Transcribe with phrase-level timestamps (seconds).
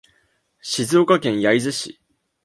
[0.63, 2.01] 静岡県焼津市